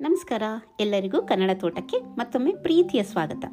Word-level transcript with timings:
ನಮಸ್ಕಾರ. 0.00 0.42
ಎಲ್ಲರಿಗೂ 0.80 1.22
ಕನ್ನಡ 1.22 1.50
ತೋಟಕ್ಕೆ 1.54 1.98
ಮತ್ತೊಮ್ಮೆ 1.98 2.52
ಪ್ರೀತಿಯ 2.52 3.02
ಸ್ವಾಗತ. 3.02 3.44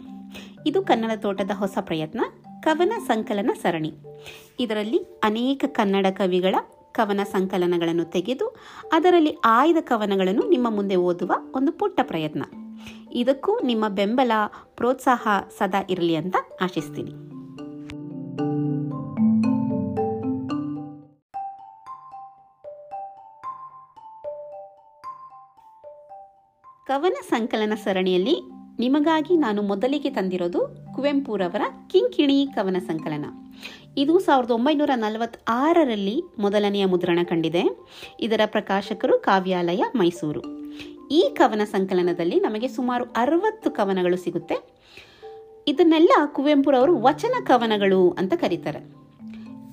ಇದು 0.68 0.82
ಕನ್ನಡ 0.82 1.12
ತೋಟದ 1.18 1.52
ಹೊಸ 1.52 1.78
ಪ್ರಯತ್ನ, 1.82 2.22
ಕವನ 2.62 2.94
ಸಂಕಲನ 3.08 3.52
ಸರಣಿ. 3.62 3.94
ಇದರಲ್ಲಿ 4.60 4.98
ಅನೇಕ 4.98 5.66
ಕನ್ನಡ 5.68 6.06
ಕವಿಗಳ 6.10 6.56
ಕವನ 6.92 7.20
ಸಂಕಲನಗಳನ್ನು 7.24 8.04
ತೆಗೆದು, 8.04 8.56
ಅದರಲ್ಲಿ 8.92 9.38
ಆಯ್ದ 9.46 9.78
ಕವನಗಳನ್ನು 9.82 10.50
ನಿಮ್ಮ 10.50 10.70
ಮುಂದೆ 10.70 10.96
ಓದುವ 10.96 11.32
ಒಂದು 11.56 11.72
ಪುಟ್ಟ 11.72 12.00
ಪ್ರಯತ್ನ. 12.04 12.44
ಇದಕ್ಕೂ 13.12 13.60
ನಿಮ್ಮ 13.60 13.88
ಬೆಂಬಲ, 13.88 14.32
ಪ್ರೋತ್ಸಾಹ 14.76 15.28
ಸದಾ 15.58 15.86
ಇರಲಿ 15.90 16.16
ಅಂತ 16.16 16.36
ಆಶಿಸ್ತೀನಿ. 16.62 17.33
ಕವನ 26.86 27.14
ಸಂಕಲನ 27.30 27.74
ಸರಣಿಯಲ್ಲಿ 27.76 28.36
ನಿಮಗಾಗಿ 28.80 29.38
ನಾನು 29.38 29.62
ಮೊದಲಿಗೆ 29.62 30.10
ತಂದಿರೋದು 30.10 30.68
ಕುವೆಂಪುರವರ 30.96 31.62
ಕಿಂಕಿಣಿ 31.90 32.48
ಕವನ 32.56 32.78
ಸಂಕಲನ. 32.88 33.26
ಇದು 33.98 34.20
ಸಾವಿರದ 34.20 34.52
ಒಂಬೈನೂರ 34.52 34.90
ನಲವತ್ತಾರರಲ್ಲಿ 34.96 36.22
ಮೊದಲನೆಯ 36.40 36.86
ಮುದ್ರಣ 36.86 37.20
ಕಂಡಿದೆ. 37.30 37.64
ಇದರ 38.20 38.42
ಪ್ರಕಾಶಕರು 38.46 39.20
ಕಾವ್ಯಾಲಯ, 39.20 39.84
ಮೈಸೂರು. 39.96 40.42
ಈ 41.12 41.30
ಕವನ 41.34 41.62
ಸಂಕಲನದಲ್ಲಿ 41.64 42.40
ನಮಗೆ 42.40 42.68
ಸುಮಾರು 42.68 43.06
ಅರವತ್ತು 43.06 43.72
ಕವನಗಳು 43.72 44.18
ಸಿಗುತ್ತೆ. 44.18 44.74
ಇದನ್ನೆಲ್ಲ 45.68 46.12
ಕುವೆಂಪುರವರು 46.26 47.02
ವಚನ 47.02 47.44
ಕವನಗಳು 47.44 48.10
ಅಂತ 48.10 48.34
ಕರೀತಾರೆ. 48.34 48.80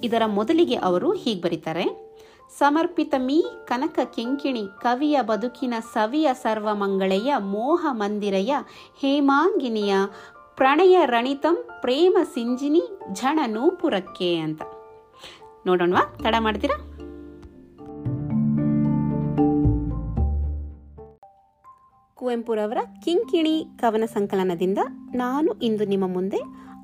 ಇದರ 0.05 0.23
ಮೊದಲಿಗೆ 0.27 0.75
ಅವರು 0.75 1.13
ಹೀಗೆ 1.13 1.41
ಬರೀತಾರೆ. 1.41 2.10
ಸಮರ್ಪಿತ 2.59 3.15
ಮೀ 3.19 3.45
ಕನಕ 3.65 3.99
ಕೆಂಕಿಣಿ 4.05 4.69
ಕವಿಯ 4.83 5.23
ಬದುಕಿನ 5.23 5.75
ಸವಿಯ 5.93 6.29
ಸರ್ವಮಂಗಳೆಯ 6.33 7.35
ಮೋಹ 7.39 7.87
ಮಂದಿರಯ 7.91 8.55
ಹೇಮಾಂಗಿನಿಯ 9.01 9.95
ಪ್ರಣಯ 10.57 10.99
ರಣಿತಂ 11.05 11.69
ಪ್ರೇಮ 11.81 12.19
ಸಿಂಜಿನಿ 12.35 12.83
ಝಣ 13.13 13.41
ನೂಪುರಕ್ಕೆ 13.47 14.37
ಅಂತ. 14.37 14.63
ನೋಡೋಣವಾ? 15.67 16.17
ತಡ 16.23 16.35
ಮಾಡ್ತೀರಾ? 16.39 16.79
ಕುವೆಂಪುರವರ 22.15 22.79
ಕಿಂಕಿಣಿ 23.05 23.67
ಕವನ 23.79 24.05
ಸಂಕಲನದಿಂದ 24.05 24.79
ನಾನು 25.15 25.53
ಇಂದು 25.53 25.85
ನಿಮ್ಮ 25.85 26.09
ಮುಂದೆ 26.09 26.39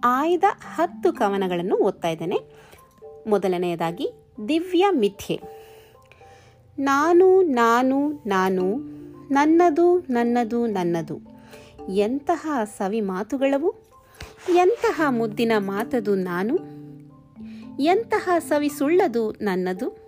ಆಯ್ದ 0.04 0.44
ಹತ್ತು 0.74 1.12
ಕವನಗಳನ್ನು 1.12 1.76
ಓದ್ತಾ 1.76 2.08
ಇದ್ದೇನೆ. 2.08 2.38
ಮೊದಲನೆಯದಾಗಿ 3.28 4.10
ದಿವ್ಯ 4.48 4.86
ಮಿಥ್ಯೆ. 4.90 5.55
ನಾನು 6.78 7.42
ನಾನು 7.42 8.10
ನಾನು, 8.26 8.76
ನನ್ನದು 9.34 9.98
ನನ್ನದು 9.98 10.66
ನನ್ನದು. 10.66 11.18
ಎಂತಹ 11.88 12.60
ಸವಿ 12.64 13.00
ಮಾತುಗಳವು? 13.00 13.74
ಎಂತಹ 14.56 15.02
ಮುದ್ದಿನ 15.08 15.52
ಮಾತದು 15.58 16.14
ನಾನು? 16.14 16.58
ಎಂತಹ 17.82 18.30
ಸವಿ 18.38 18.68
ಸುಳ್ಳದು 18.68 19.30
ನನ್ನದು? 19.30 20.06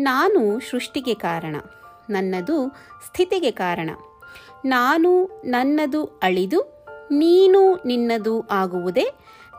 ನಾನು 0.00 0.60
ಸೃಷ್ಟಿಗೆ 0.60 1.14
ಕಾರಣ, 1.14 1.56
ನನ್ನದು 2.10 2.68
ಸ್ಥಿತಿಗೆ 3.06 3.50
ಕಾರಣ. 3.50 3.90
ನಾನು 4.64 5.42
ನನ್ನದು 5.44 6.04
ಅಳಿದು, 6.04 6.86
ನೀನು 7.10 7.74
ನಿನ್ನದು 7.74 8.40
ಆಗುವುದೇ 8.40 9.10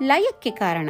ಲಯಕ್ಕೆ 0.04 0.52
ಕಾರಣ. 0.52 0.90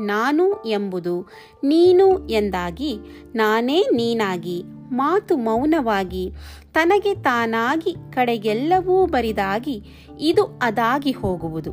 ನಾನು 0.00 0.62
ಎಂಬುದು 0.62 1.20
ನೀನು 1.64 2.28
ಎಂದಾಗಿ, 2.28 2.98
ನಾನೇ 3.34 3.82
ನೀನಾಗಿ, 3.82 4.62
ಮಾತು 4.92 5.36
ಮೌನವಾಗಿ, 5.36 6.30
ತನಗೆ 6.72 7.14
ತಾನಾಗಿ 7.14 7.94
ಕಡೆಗೆಲ್ಲವೂ 8.12 9.06
ಬರಿದಾಗಿ, 9.06 9.82
ಇದು 10.20 10.58
ಅದಾಗಿ 10.62 11.10
ಹೋಗುವುದು. 11.10 11.72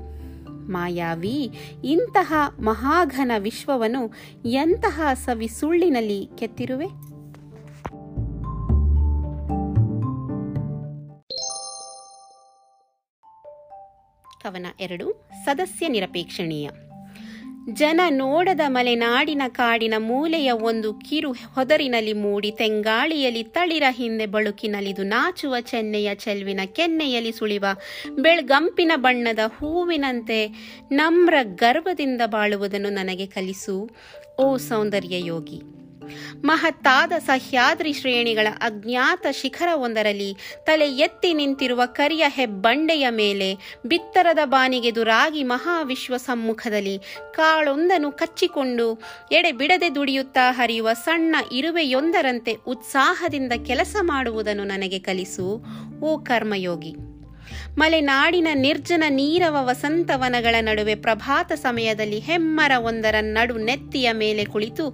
ಮಾಯಾವಿ, 0.72 1.51
ಇಂತಹ 1.83 2.33
ಮಹಾಘನ 2.59 3.31
ವಿಶ್ವವನ್ನು 3.38 4.13
ಎಂತಹ 4.45 5.01
ಸವಿ 5.13 5.47
ಸುಳ್ಳಿನಲ್ಲಿ 5.47 6.29
ಕೆತ್ತಿರುವೆ? 6.38 6.88
ಕವನ 14.41 14.66
ಎರಡು, 14.79 15.29
ಸದಸ್ಯ 15.45 15.88
ನಿರಪೇಕ್ಷಣೀಯ. 15.88 16.69
ಜನ 17.69 18.01
ನೋಡದ 18.09 18.59
ಮಲೆನಾಡಿನ 18.67 19.41
ಕಾಡಿನ 19.47 19.93
ಮೂಲೆಯ 19.97 20.51
ಒಂದು 20.51 20.93
ಕಿರು 20.93 21.31
ಹೊದರಿನಲ್ಲಿ 21.31 22.13
ಮೂಡಿ 22.13 22.51
ತೆಂಗಾಳಿಯಲ್ಲಿ 22.51 23.43
ತಳಿರ 23.43 23.83
ಹಿಂದೆ 23.89 24.25
ಬಳುಕಿನಲಿದು 24.25 25.03
ನಾಚುವ 25.03 25.55
ಚೆನ್ನೆಯ 25.59 26.15
ಚೆಲ್ವಿನ 26.15 26.59
ಕೆನ್ನೆಯಲ್ಲಿ 26.65 27.31
ಸುಳಿವ 27.31 27.65
ಬೆಳ್ಗಂಪಿನ 28.19 28.91
ಬಣ್ಣದ 28.95 29.39
ಹೂವಿನಂತೆ 29.45 30.47
ನಮ್ರ 30.91 31.33
ಗರ್ವದಿಂದ 31.41 32.21
ಬಾಳುವುದನ್ನು 32.25 32.89
ನನಗೆ 32.89 33.25
ಕಲಿಸು, 33.25 33.89
ಓ 34.39 34.57
ಸೌಂದರ್ಯ 34.57 35.25
ಯೋಗಿ. 35.25 35.84
ಮಹತ್ತಾದ 36.45 37.11
ಸಹ್ಯಾದ್ರಿ 37.19 37.93
ಶ್ರೇಣಿಗಳ 37.93 38.47
ಅಜ್ಞಾತ 38.61 39.25
ಶಿಖರವೊಂದರಲ್ಲಿ 39.31 40.35
ತಲೆ 40.63 40.97
ಎತ್ತಿ 40.97 41.33
ನಿಂತಿರುವ 41.33 41.81
ಕರಿಯ 41.85 42.25
ಹೆಬ್ಬಂಡೆಯ 42.27 43.09
ಮೇಲೆ 43.09 43.79
ಬಿತ್ತರದ 43.88 44.39
ಬಾನಿಗೆದುರಾಗಿ 44.45 45.44
ಮಹಾವಿಶ್ವ 45.44 46.17
ಸಮ್ಮುಖದಲ್ಲಿ 46.17 46.97
ಕಾಳೊಂದನ್ನು 47.31 48.11
ಕಚ್ಚಿಕೊಂಡು 48.11 48.94
ಎಡೆ 49.31 49.51
ಬಿಡದೆ 49.51 49.95
ದುಡಿಯುತ್ತಾ 49.95 50.51
ಹರಿಯುವ 50.51 50.94
ಸಣ್ಣ 50.94 51.35
ಇರುವೆಯೊಂದರಂತೆ 51.51 52.53
ಉತ್ಸಾಹದಿಂದ 52.67 53.53
ಕೆಲಸ 53.65 53.95
ಮಾಡುವುದನ್ನು 54.01 54.63
ನನಗೆ 54.63 54.99
ಕಲಿಸು, 54.99 55.65
ಓ 55.99 56.17
ಕರ್ಮಯೋಗಿ. 56.17 57.14
ಮಲೆನಾಡಿನ 57.78 58.47
ನಿರ್ಜನ 58.53 59.03
ನೀರವ 59.09 59.56
ವಸಂತವನಗಳ 59.62 60.56
ನಡುವೆ 60.62 60.96
ಪ್ರಭಾತ 60.96 61.52
ಸಮಯದಲ್ಲಿ 61.56 62.19
ಹೆಮ್ಮರ 62.19 62.72
ಒಂದರ 62.78 63.16
ನಡು 63.22 63.58
ನೆತ್ತಿಯ 63.58 64.12
ಮೇಲೆ 64.12 64.44
ಕುಳಿತು 64.46 64.86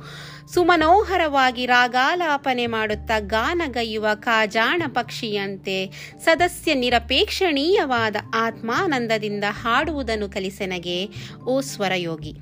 ಸುಮನೋಹರವಾಗಿ 0.53 1.66
ರಾಗಾಲಾಪನೆ 1.66 2.66
ಮಾಡುತ್ತಾ 2.68 3.19
ಗಾನಗೈಯುವ 3.19 4.08
ಕಾಜಾಣ 4.16 4.81
ಪಕ್ಷಿಯಂತೆ 4.88 5.78
ಸದಸ್ಯ 6.25 6.74
ನಿರಪೇಕ್ಷಣೀಯವಾದ 6.75 8.16
ಆತ್ಮಾನಂದದಿಂದ 8.36 9.44
ಹಾಡುವುದನ್ನು 9.50 10.30
ಕಲಿಸೆನಗೆ 10.30 11.00
ಓ 11.48 11.62
ಸ್ವರಯೋಗಿ 11.62 12.34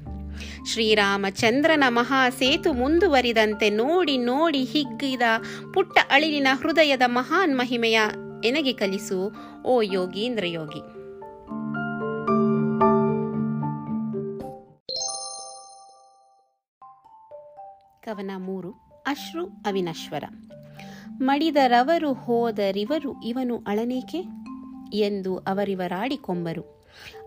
ಶ್ರೀರಾಮಚಂದ್ರನ 0.72 1.84
ಮಹಾಸೇತು 1.90 2.74
ಮುಂದುವರಿದಂತೆ 2.74 3.70
ನೋಡಿ 3.76 4.18
ನೋಡಿ 4.18 4.64
ಹಿಗ್ಗಿದ 4.64 5.22
ಪುಟ್ಟ 5.74 5.98
ಅಳಿಲಿನ 6.12 6.48
ಹೃದಯದ 6.54 7.02
ಮಹಾನ್ 7.06 7.56
ಮಹಿಮೆಯ 7.58 8.00
ಎನಗೆ 8.46 8.74
ಕಲಿಸು, 8.74 9.36
ಓ 9.64 9.82
ಯೋಗೀಂದ್ರ 9.82 10.44
ಯೋಗಿ. 10.46 10.80
ಕವನ 18.04 18.32
ಮೂರು, 18.38 18.72
ಅಶ್ರು 19.08 19.46
ಅವಿನಶ್ವರ. 19.46 20.24
ಮಡಿದರವರು 21.22 22.14
ಹೋದರಿವರು 22.14 23.24
ಇವನು 23.24 23.58
ಅಳನೇಕೆ? 23.68 24.24
ಎಂದು 24.94 25.38
ಅವರಿವರಾಡಿಕೊಂಬರು 25.38 26.62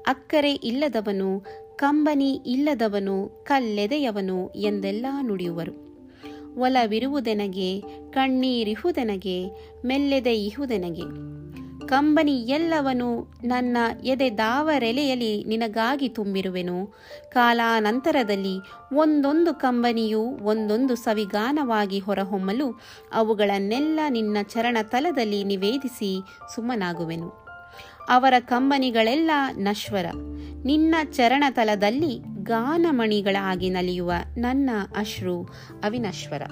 ಅಕ್ಕರೆ 0.06 0.52
ಇಲ್ಲದವನು, 0.52 1.44
ಕಂಬನಿ 1.76 2.30
ಇಲ್ಲದವನು, 2.46 3.28
ಕಲ್ಲೆದೆಯವನು 3.28 4.50
ಎಂದೆಲ್ಲ 4.50 5.06
ನುಡಿಯುವರು. 5.22 5.91
ಒಲವಿರುವುದೆನಗೆ, 6.58 7.80
ಕಣ್ಣೀರಿಹುದೆನಗೆ, 8.10 9.44
ಮೆಲ್ಲೆದೆ 9.84 10.34
ಇಹುದೆನಗೆ. 10.34 11.32
ಕಂಬನಿ 11.86 12.32
ಎಲ್ಲವನು 12.32 13.34
ನನ್ನ 13.44 13.76
ಎದೆ 14.04 14.38
ದಾವರೆಲೆಯಲ್ಲಿ 14.38 15.44
ನಿನಗಾಗಿ 15.44 16.08
ತುಂಬಿರುವೆನು. 16.08 16.86
ಕಾಲಾನಂತರದಲ್ಲಿ 17.30 18.58
ಒಂದೊಂದು 18.94 19.54
ಕಂಬನಿಯು 19.54 20.20
ಒಂದೊಂದು 20.20 20.94
ಸವಿಗಾನವಾಗಿ 20.94 21.98
ಹೊರಹೊಮ್ಮಲು 21.98 22.80
ಅವುಗಳನ್ನೆಲ್ಲ 23.12 24.00
ನಿನ್ನ 24.08 24.36
ಚರಣ 24.42 24.76
ತಲದಲ್ಲಿ 24.82 25.44
ನಿವೇದಿಸಿ 25.44 26.20
ಸುಮ್ಮನಾಗುವೆನು. 26.54 27.41
ಅವರ 28.08 28.34
ಕಂಬನಿಗಳೆಲ್ಲ 28.38 29.30
ನಶ್ವರ. 29.52 30.06
ನಿನ್ನ 30.64 30.94
ಚರಣತಲದಲ್ಲಿ 31.10 32.42
ಗಾನಮಣಿಗಳಾಗಿ 32.42 33.70
ನಲಿಯುವ 33.70 34.12
ನನ್ನ 34.36 34.70
ಅಶ್ರು 34.96 35.42
ಅವಿನಶ್ವರ. 35.84 36.42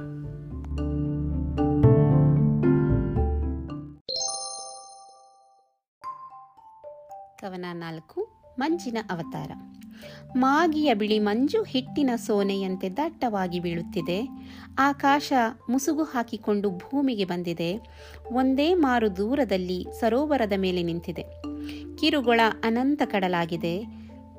ಕವನ 7.37 7.65
ನಾಲ್ಕು 7.73 8.43
ಮಂಜಿನ 8.59 8.99
ಅವತಾರ. 9.11 9.51
ಮಾಗಿಯ 10.37 10.95
ಬಿಳಿ 10.95 11.19
ಮಂಜು 11.19 11.63
ಹಿಟ್ಟಿನ 11.63 12.11
ಸೋನೆಯಂತೆ 12.17 12.91
ದಟ್ಟವಾಗಿ 12.97 13.61
ಬೀಳುತ್ತಿದೆ. 13.61 14.29
ಆಕಾಶ 14.79 15.33
ಮುಸುಗು 15.71 16.03
ಹಾಕಿಕೊಂಡು 16.03 16.71
ಭೂಮಿಗೆ 16.71 17.25
ಬಂದಿದೆ. 17.25 17.81
ಒಂದೇ 18.33 18.75
ಮಾರು 18.75 19.17
ದೂರದಲ್ಲಿ 19.17 19.87
ಸರೋವರದ 20.01 20.53
ಮೇಲೆ 20.57 20.83
ನಿಂತಿದೆ. 20.83 21.25
ಕಿರುಗೊಳ 21.97 22.41
ಅನಂತ 22.65 23.03
ಕಡಲಾಗಿದೆ. 23.05 23.85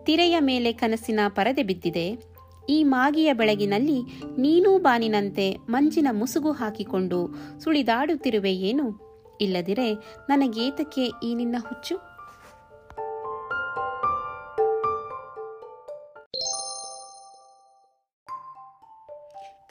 ತಿರೆಯ 0.03 0.39
ಮೇಲೆ 0.39 0.73
ಕನಸಿನ 0.73 1.19
ಪರದೆ 1.29 1.63
ಬಿದ್ದಿದೆ. 1.63 2.31
ಈ 2.69 2.83
ಮಾಗಿಯ 2.83 3.33
ಬೆಳಗಿನಲ್ಲಿ 3.33 4.01
ನೀನೂ 4.37 4.77
ಬಾನಿನಂತೆ 4.77 5.57
ಮಂಜಿನ 5.69 6.07
ಮುಸುಗು 6.11 6.51
ಹಾಕಿಕೊಂಡು 6.51 7.35
ಸುಳಿದಾಡುತ್ತಿರುವೆ 7.63 8.53
ಏನು? 8.53 9.11
ಇಲ್ಲದಿರೆ 9.41 9.93
ನನಗೇತಕ್ಕೆ 10.29 11.11
ಈ 11.23 11.35
ನಿನ್ನ 11.35 11.55
ಹುಚ್ಚು? 11.69 12.10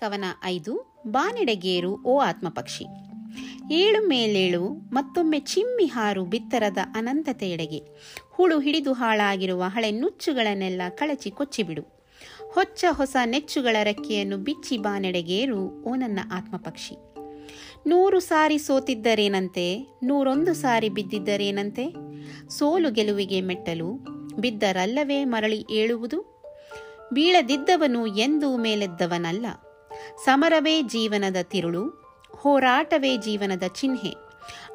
ಕವನ 0.00 0.24
ಐದು, 0.44 1.02
ಬಾನೆಡೆಗೇರು, 1.06 2.02
ಓ 2.02 2.20
ಆತ್ಮಪಕ್ಷಿ. 2.20 2.84
ಏಳು 3.72 4.08
ಮೇಲೇಳು, 4.08 4.68
ಮತ್ತೊಮ್ಮೆ 4.68 5.40
ಚಿಮ್ಮಿ 5.40 5.86
ಹಾರು 5.86 6.24
ಬಿತ್ತರದ 6.24 6.78
ಅನಂತತೆಯೆಡೆಗೆ. 6.94 7.82
ಹುಳು 8.30 8.60
ಹಿಡಿದು 8.60 8.92
ಹಾಳಾಗಿರುವ 8.92 9.64
ಹಳೆ 9.66 9.90
ನುಚ್ಚುಗಳನ್ನೆಲ್ಲ 9.90 10.82
ಕಳಚಿ 10.94 11.30
ಕೊಚ್ಚಿಬಿಡು. 11.30 11.82
ಹೊಚ್ಚ 12.52 12.84
ಹೊಸ 12.90 13.16
ನೆಚ್ಚುಗಳ 13.24 13.76
ರೆಕ್ಕೆಯನ್ನು 13.82 14.36
ಬಿಚ್ಚಿ 14.36 14.78
ಬಾನೆಡೆಗೇರು, 14.78 15.82
ಓ 15.82 15.94
ನನ್ನ 15.94 16.18
ಆತ್ಮಪಕ್ಷಿ. 16.32 16.94
ನೂರು 17.86 18.20
ಸಾರಿ 18.20 18.58
ಸೋತಿದ್ದರೇನಂತೆ? 18.58 19.86
ನೂರೊಂದು 20.02 20.54
ಸಾರಿ 20.54 20.88
ಬಿದ್ದಿದ್ದರೇನಂತೆ? 20.88 21.94
ಸೋಲು 22.48 22.90
ಗೆಲುವಿಗೆ 22.90 23.40
ಮೆಟ್ಟಲು, 23.40 23.94
ಬಿದ್ದರಲ್ಲವೇ 24.38 25.24
ಮರಳಿ 25.24 25.66
ಏಳುವುದು? 25.70 26.42
ಬೀಳದಿದ್ದವನು 27.12 28.06
ಎಂದೂ 28.06 28.56
ಮೇಲೆದ್ದವನಲ್ಲ. 28.56 29.46
ಸಮರವೇ 30.24 30.82
ಜೀವನದ 30.82 31.36
ತಿರುಳು, 31.42 31.88
ಹೋರಾಟವೇ 32.32 33.16
ಜೀವನದ 33.16 33.62
ಚಿಹ್ನೆ, 33.66 34.14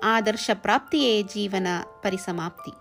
ಆದರ್ಶ 0.04 0.50
ಪ್ರಾಪ್ತಿಯೇ 0.54 1.22
ಜೀವನ 1.22 1.68
ಪರಿಸಮಾಪ್ತಿ. 2.02 2.72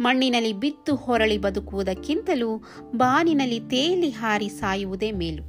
ಮಣ್ಣಿನಲ್ಲಿ 0.00 0.52
ಬಿತ್ತು 0.52 0.96
ಹೊರಳಿ 0.96 1.38
ಬದುಕುವುದಕ್ಕಿಂತಲೂ 1.38 2.56
ಬಾನಿನಲ್ಲಿ 2.96 3.60
ತೇಲಿ 3.60 4.10
ಹಾರಿ 4.10 4.48
ಸಾಯುವುದೇ 4.48 5.12
ಮೇಲು. 5.12 5.42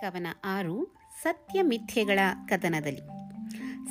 ಕವನ 0.00 0.26
ಆರು, 0.44 0.96
ಸತ್ಯ 1.22 1.62
ಮಿಥ್ಯೆಗಳ 1.62 2.18
ಕದನದಲ್ಲಿ. 2.48 3.21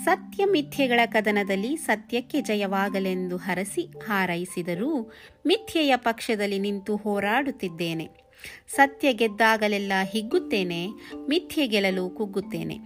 ಸತ್ಯ 0.03 0.45
ಮಿಥ್ಯೆಗಳ 0.45 0.99
ಕದನದಲ್ಲಿ 1.05 1.75
ಸತ್ಯಕ್ಕೆ 1.75 2.41
ಜಯವಾಗಲೆಂದು 2.41 3.37
ಹರಸಿ 3.37 3.81
ಹಾರೈಸಿದರೂ 3.81 5.11
ಮಿಥ್ಯೆಯ 5.47 5.95
ಪಕ್ಷದಲ್ಲಿ 5.95 6.59
ನಿಂತು 6.59 6.95
ಹೋರಾಡುತ್ತಿದ್ದೇನೆ. 6.95 8.09
ಸತ್ಯ 8.67 9.13
ಗೆದ್ದಾಗಲೆಲ್ಲ 9.13 9.93
ಹಿಗ್ಗುತ್ತೇನೆ, 10.03 10.87
ಮಿಥ್ಯೆ 11.29 11.67
ಗೆಲ್ಲಲು 11.67 12.09
ಕುಗ್ಗುತ್ತೇನೆ. 12.09 12.77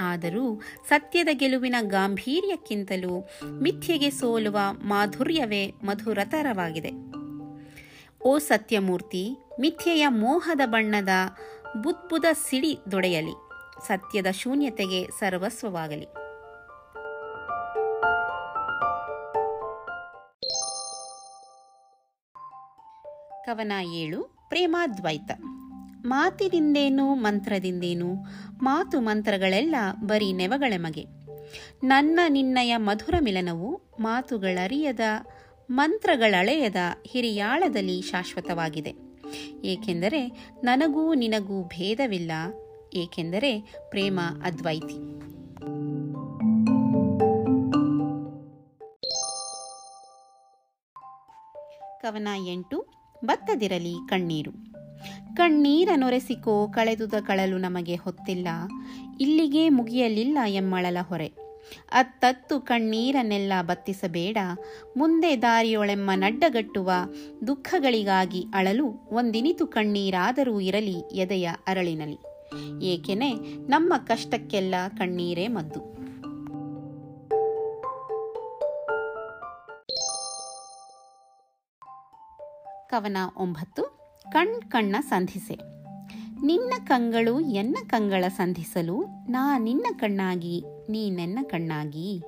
ಆದರೂ 0.00 0.60
ಸತ್ಯದ 0.88 1.28
ಗೆಲುವಿನ 1.32 1.74
ಗಾಂಭೀರ್ಯಕ್ಕಿಂತಲೂ 1.80 3.28
ಮಿಥ್ಯೆಗೆ 3.62 4.10
ಸೋಲುವ 4.10 4.58
ಮಾಧುರ್ಯವೇ 4.72 5.66
ಮಧುರತರವಾಗಿದೆ. 5.84 6.90
ಓ 8.22 8.38
ಸತ್ಯಮೂರ್ತಿ, 8.38 9.36
ಮಿಥ್ಯೆಯ 9.60 10.08
ಮೋಹದ 10.08 10.60
ಬಣ್ಣದ 10.64 11.08
ಬುದ್ಬುದ 11.82 12.24
ಸಿಡಿ 12.32 12.78
ದೊಡೆಯಲಿ. 12.90 13.34
ಸತ್ಯದ 13.86 14.26
ಶೂನ್ಯತೆಗೆ 14.30 15.06
ಸರ್ವಸ್ವವಾಗಲಿ. 15.06 16.23
ಕವನ 23.44 23.72
ಏಳು 23.92 24.22
ಪ್ರೇಮಾದ್ವೈತ 24.48 25.30
ಮಾತಿನಿಂದೇನು, 26.04 27.14
ಮಂತ್ರದಿಂದೇನು? 27.14 28.14
ಮಾತು 28.62 29.00
ಮಂತ್ರಗಳೆಲ್ಲ 29.00 29.74
ಬರೀ 30.02 30.32
ನೆವಗಳೆಮಗೆ 30.32 31.06
ನನ್ನ 31.84 32.20
ನಿನ್ನಯ 32.28 32.76
ಮಧುರ 32.76 33.14
ಮಿಲನವು 33.20 33.80
ಮಾತುಗಳರಿಯದ, 34.00 35.00
ಮಂತ್ರಗಳಳೆಯದ 35.70 36.76
ಹಿರಿಯಾಳದಲ್ಲಿ 37.06 38.00
ಶಾಶ್ವತವಾಗಿದೆ. 38.00 38.94
ಏಕೆಂದರೆ 39.64 40.50
ನನಗೂ 40.62 41.14
ನಿನಗೂ 41.14 41.62
ಭೇದವಿಲ್ಲ, 41.64 42.32
ಏಕೆಂದರೆ 42.94 43.60
ಪ್ರೇಮ 43.88 44.20
ಅದ್ವೈತಿ. 44.44 44.98
ಕವನ 52.02 52.28
ಎಂಟು 52.46 52.83
ಬತ್ತದಿರಲಿ 53.24 53.94
ಕಣ್ಣೀರು. 54.08 54.50
ಕಣ್ಣೀರ 55.36 55.88
ನೊರೆಸಿಕೋ 55.96 56.68
ಕಳೆದುದ 56.68 57.14
ಕಳಲು 57.26 57.58
ನಮಗೆ 57.58 57.96
ಹೊತ್ತಿಲ್ಲ. 57.96 58.48
ಇಲ್ಲಿಗೆ 59.20 59.68
ಮುಗಿಯಲಿಲ್ಲ 59.68 60.38
ಎಮ್ಮಳಲ 60.46 60.96
ಹೊರೆ. 61.02 61.26
ಅತ್ತತ್ತು 61.88 62.60
ಕಣ್ಣೀರನ್ನೆಲ್ಲ 62.60 63.52
ಬತ್ತಿಸಬೇಡ. 63.62 64.38
ಮುಂದೆ 64.96 65.42
ದಾರಿಯೊಳೆಮ್ಮ 65.42 66.10
ನಡ್ಡಗಟ್ಟುವ 66.14 66.90
ದುಃಖಗಳಿಗಾಗಿ 67.46 68.44
ಅಳಲು 68.54 69.08
ಒಂದಿನಿತು 69.12 69.66
ಕಣ್ಣೀರಾದರೂ 69.66 70.60
ಇರಲಿ 70.60 71.16
ಎದೆಯ 71.16 71.50
ಅರಳಿನಲಿ. 71.66 72.18
ಏಕೆನೆ 72.84 73.32
ನಮ್ಮ 73.66 73.94
ಕಷ್ಟಕ್ಕೆಲ್ಲ 73.96 74.74
ಕಣ್ಣೀರೇ 74.98 75.48
ಮದ್ದು. 75.48 76.03
ಕವನ 82.90 83.16
ಒಂಬತ್ತು, 83.36 83.82
ಕಣ್ 84.32 84.70
ಕಣ್ಣ 84.70 84.96
ಸಂಧಿಸೆ. 85.00 85.54
ನಿನ್ನ 86.44 86.72
ಕಂಗಳು 86.86 87.40
ಎನ್ನ 87.40 87.76
ಕಂಗಳ 87.86 88.28
ಸಂಧಿಸಲು 88.28 89.04
ನಾ 89.28 89.58
ನಿನ್ನ 89.58 89.86
ಕಣ್ಣಾಗಿ, 89.98 90.64
ನೀ 90.90 91.10
ನನ್ನ 91.10 91.38
ಕಣ್ಣಾಗಿ. 91.42 92.22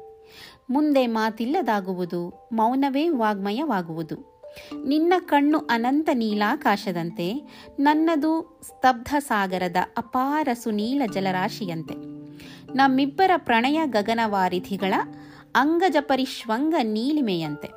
ಮುಂದೆ 0.71 1.07
ಮಾತಿಲ್ಲದಾಗುವುದು, 1.07 2.49
ಮೌನವೇ 2.53 3.09
ವಾಗ್ಮಯವಾಗುವುದು. 3.09 4.45
ನಿನ್ನ 4.87 5.13
ಕಣ್ಣು 5.19 5.59
ಅನಂತ 5.59 6.09
ನೀಲಾಕಾಶದಂತೆ, 6.15 7.35
ನನ್ನದು 7.81 8.61
ಸ್ತಬ್ಧ 8.63 9.15
ಸಾಗರದ 9.19 9.77
ಅಪಾರ 9.97 10.49
ಸುನೀಲ 10.63 11.03
ಜಲರಾಶಿಯಂತೆ. 11.13 11.95
ನಮ್ಮಿಬ್ಬರ 12.75 13.31
ಪ್ರಣಯ 13.37 13.81
ಗಗನವಾರಿಧಿಗಳ 13.87 14.95
ಅಂಗಜ 15.55 15.97
ಪರಿಶ್ವಂಗ 16.01 16.75
ನೀಲಿಮೆಯಂತೆ. 16.83 17.69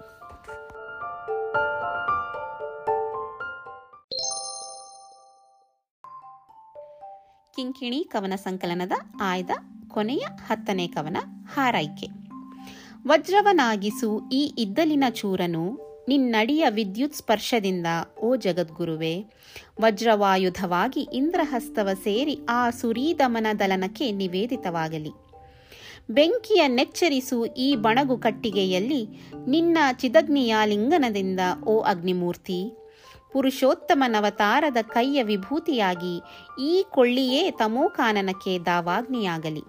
ಕಿಂಕಿಣಿ 7.60 8.04
ಕವನ 8.04 8.36
ಸಂಕಲನದ 8.36 8.92
ಆಯ್ದ 9.22 9.50
ಕೊನೆಯ 9.88 10.18
ಹತ್ತನೇ 10.18 10.88
ಕವನ 10.88 11.18
ಹಾರೈಕೆ. 11.54 12.08
ವಜ್ರವನಾಗಿಸು 13.08 14.30
ಈ 14.32 14.54
ಇದ್ದಲಿನ 14.58 15.04
ಚೂರನು, 15.10 15.80
ನಿನ್ನಡಿಯ 16.10 16.66
ವಿದ್ಯುತ್ 16.70 17.14
ಸ್ಪರ್ಶದಿಂದ 17.14 17.86
ಓ 18.20 18.36
ಜಗದ್ಗುರುವೆ, 18.36 19.26
ವಜ್ರವಾಯುಧವಾಗಿ 19.82 21.08
ಇಂದ್ರಹಸ್ತವ 21.14 21.90
ಸೇರಿ 21.94 22.40
ಆ 22.50 22.70
ಸುರೀದಮನ 22.70 23.48
ದಲನಕ್ಕೆ 23.60 24.12
ನಿವೇದಿತವಾಗಲಿ. 24.12 25.12
ಬೆಂಕಿಯ 26.10 26.68
ನೆಚ್ಚರಿಸು 26.68 27.46
ಈ 27.46 27.76
ಬಣಗು 27.76 28.18
ಕಟ್ಟಿಗೆಯಲ್ಲಿ 28.18 29.08
ನಿನ್ನ 29.48 29.78
ಚಿದಗ್ನಿಯ 29.94 30.56
ಲಿಂಗನದಿಂದ 30.66 31.40
ಓ 31.64 31.80
ಅಗ್ನಿಮೂರ್ತಿ 31.80 32.79
ಪುರುಷೋತ್ತಮನವತಾರದ 33.34 34.78
ಕೈಯ 34.82 35.24
ವಿಭೂತಿಯಾಗಿ 35.24 36.22
ಈ 36.62 36.86
ಕೊಳ್ಳಿಯೇ 36.90 37.52
ತಮೋಕಾನನಕ್ಕೆ 37.52 38.60
ದಾವಾಗ್ನಿಯಾಗಲಿ 38.60 39.64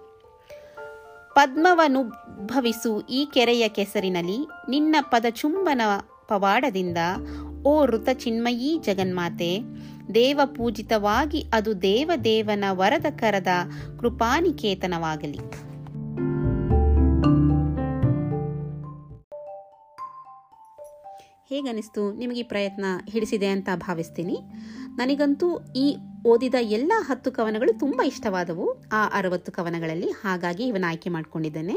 ಪದ್ಮವನುಭವಿಸು 1.34 3.00
ಈ 3.00 3.28
ಕೆರೆಯ 3.34 3.68
ಕೆಸರಿನಲ್ಲಿ 3.68 4.38
ನಿನ್ನ 4.68 4.96
ಪದಚುಂಬನ 5.00 5.80
ಪವಾಡದಿಂದ, 6.28 6.98
ಓ 7.66 7.86
ಋತ 7.86 8.08
ಚಿನ್ಮಯೀ 8.12 8.78
ಜಗನ್ಮಾತೆ, 8.78 9.58
ದೇವಪೂಜಿತವಾಗಿ 10.14 11.44
ಅದು 11.52 11.82
ದೇವದೇವನ 11.82 12.64
ವರದ 12.70 13.06
ಕರದ 13.10 13.48
ಕೃಪಾನಿಕೇತನವಾಗಲಿ. 14.00 15.69
ಹೇಗನಿಸ್ತು 21.50 22.02
ನಿಮಗೆ 22.12 22.40
ಈ 22.40 22.48
ಪ್ರಯತ್ನ 22.50 22.84
ಹಿಡಿಸಿದೆ 23.12 23.46
ಅಂತ 23.46 23.68
ಭಾವಿಸ್ತೀನಿ. 23.86 24.36
ನನಗಂತೂ 24.98 25.48
ಈ 25.76 25.86
ಓದಿದ 26.26 26.56
ಎಲ್ಲ 26.76 26.92
ಹತ್ತು 27.08 27.30
ಕವನಗಳು 27.32 27.72
ತುಂಬ 27.78 28.00
ಇಷ್ಟವಾದವು. 28.06 28.66
ಆ 28.92 29.00
ಅರವತ್ತು 29.18 29.50
ಕವನಗಳಲ್ಲಿ 29.52 30.10
ಹಾಗಾಗಿ 30.22 30.64
ಇವನ್ನ 30.66 30.90
ಆಯ್ಕೆ 30.90 31.10
ಮಾಡಿಕೊಂಡಿದ್ದೇನೆ. 31.10 31.76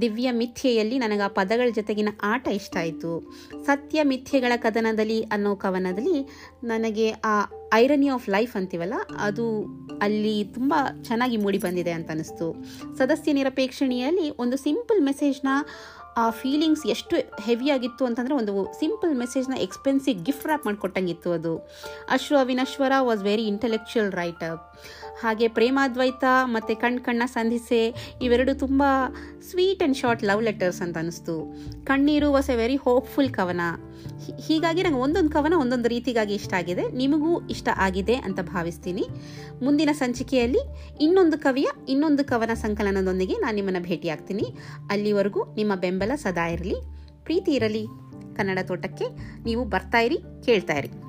ದಿವ್ಯ 0.00 0.28
ಮಿಥ್ಯೆಯಲ್ಲಿ 0.32 0.96
ನನಗೆ 0.98 1.20
ಆ 1.20 1.30
ಪದಗಳ 1.38 1.68
ಜೊತೆಗಿನ 1.74 2.10
ಆಟ 2.32 2.46
ಇಷ್ಟ 2.58 2.76
ಆಯಿತು. 2.76 3.12
ಸತ್ಯ 3.66 4.02
ಮಿಥ್ಯೆಗಳ 4.02 4.52
ಕದನದಲ್ಲಿ 4.56 5.18
ಅನ್ನೋ 5.34 5.52
ಕವನದಲ್ಲಿ 5.56 6.18
ನನಗೆ 6.64 7.10
ಆ 7.10 7.34
ಐರನಿ 7.74 8.08
ಆಫ್ 8.08 8.28
ಲೈಫ್ 8.28 8.54
ಅಂತೀವಲ್ಲ, 8.56 8.94
ಅದು 9.20 9.46
ಅಲ್ಲಿ 10.02 10.36
ತುಂಬ 10.44 10.74
ಚೆನ್ನಾಗಿ 11.02 11.36
ಮೂಡಿ 11.36 11.58
ಬಂದಿದೆ 11.58 11.90
ಅಂತ 11.90 12.10
ಅನ್ನಿಸ್ತು 12.10 12.48
ಸದಸ್ಯ 12.98 13.32
ನಿರಪೇಕ್ಷಣೆಯಲ್ಲಿ 13.32 14.28
ಒಂದು 14.44 14.58
ಸಿಂಪಲ್ 14.66 15.02
ಮೆಸೇಜ್ನ 15.02 15.48
ಆ 16.16 16.30
ಫೀಲಿಂಗ್ಸ್ 16.30 16.86
ಎಷ್ಟು 16.86 17.16
ಹೆವಿಯಾಗಿತ್ತು 17.42 18.04
ಅಂತಂದರೆ 18.04 18.34
ಒಂದು 18.34 18.72
ಸಿಂಪಲ್ 18.80 19.16
ಮೆಸೇಜ್ನ 19.16 19.54
ಎಕ್ಸ್ಪೆನ್ಸಿವ್ 19.58 20.24
ಗಿಫ್ಟ್ 20.24 20.46
ರ್ಯಾಪ್ 20.46 20.66
ಮಾಡಿಕೊಟ್ಟಂಗಿತ್ತು 20.66 21.32
ಅದು. 21.32 21.56
ಅಶ್ರು 22.08 22.38
ಅವಿನಶ್ವರ 22.38 22.92
ವಾಸ್ 22.98 23.22
ವೆರಿ 23.22 23.46
ಇಂಟೆಲೆಕ್ಚುಯಲ್ 23.46 24.12
ರೈಟರ್ 24.12 24.56
ಹಾಗೆ 25.20 25.48
ಪ್ರೇಮಾದ್ವೈತ 25.48 26.24
ಮತ್ತು 26.44 26.80
ಕಣ್ 26.80 27.00
ಕಣ್ಣ 27.00 27.22
ಸಂಧಿಸೆ 27.26 27.94
ಇವೆರಡು 28.22 28.58
ತುಂಬ 28.58 28.82
sweet 29.50 29.80
and 29.80 29.96
short 29.96 30.24
love 30.24 30.42
letters 30.42 30.82
ಅಂತ 30.82 30.96
ಅನ್ನಿಸ್ತು 30.96 31.36
ಕಣ್ಣೀರು 31.84 32.32
ವಾಸ್ 32.32 32.50
ಎ 32.50 32.56
ವೆರಿ 32.56 32.76
ಹೋಪ್ಫುಲ್ 32.76 33.34
ಕವನ. 33.34 33.60
ಹೀಗಾಗಿ 34.46 34.82
ನಂಗೆ 34.82 34.98
ಒಂದೊಂದು 34.98 35.30
ಕವನ 35.30 35.54
ಒಂದೊಂದು 35.54 35.88
ರೀತಿಗಾಗಿ 35.88 36.34
ಇಷ್ಟ 36.34 36.54
ಆಗಿದೆ. 36.54 36.88
ನಿಮಗೂ 36.88 37.46
ಇಷ್ಟ 37.46 37.68
ಆಗಿದೆ 37.76 38.14
ಅಂತ 38.14 38.40
ಭಾವಿಸ್ತೀನಿ. 38.40 39.08
ಮುಂದಿನ 39.62 39.88
ಸಂಚಿಕೆಯಲ್ಲಿ 39.92 40.58
ಇನ್ನೊಂದು 41.00 41.38
ಕವಿಯ 41.38 41.66
ಇನ್ನೊಂದು 41.88 42.24
ಕವನ 42.24 42.54
ಸಂಕಲನದೊಂದಿಗೆ 42.54 43.34
ನಾನು 43.34 43.54
ನಿಮ್ಮನ್ನು 43.54 43.80
ಭೇಟಿಯಾಗ್ತೀನಿ. 43.80 44.44
ಅಲ್ಲಿವರೆಗೂ 44.90 45.44
ನಿಮ್ಮ 45.54 45.74
ಬೆಂಬಲ 45.74 46.12
ಸದಾ 46.14 46.46
ಇರಲಿ. 46.46 46.74
ಪ್ರೀತಿ 47.24 47.52
ಇರಲಿ. 47.52 47.86
ಕನ್ನಡ 48.36 48.58
ತೋಟಕ್ಕೆ 48.62 49.04
ನೀವು 49.44 49.64
ಬರ್ತಾ 49.64 49.98
ಇರಿ, 49.98 50.18
ಕೇಳ್ತಾ 50.44 50.74
ಇರಿ. 50.74 51.03